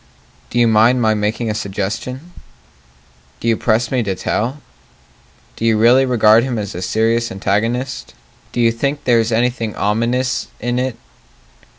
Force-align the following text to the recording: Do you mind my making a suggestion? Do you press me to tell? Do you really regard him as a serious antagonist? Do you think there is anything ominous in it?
Do 0.49 0.57
you 0.57 0.67
mind 0.67 0.99
my 0.99 1.13
making 1.13 1.51
a 1.51 1.53
suggestion? 1.53 2.31
Do 3.39 3.47
you 3.47 3.55
press 3.55 3.91
me 3.91 4.01
to 4.01 4.15
tell? 4.15 4.59
Do 5.55 5.63
you 5.63 5.77
really 5.77 6.07
regard 6.07 6.43
him 6.43 6.57
as 6.57 6.73
a 6.73 6.81
serious 6.81 7.31
antagonist? 7.31 8.15
Do 8.51 8.59
you 8.61 8.71
think 8.71 9.03
there 9.03 9.19
is 9.19 9.31
anything 9.31 9.75
ominous 9.75 10.47
in 10.59 10.79
it? 10.79 10.95